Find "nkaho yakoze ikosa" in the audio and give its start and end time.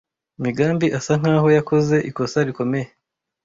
1.19-2.37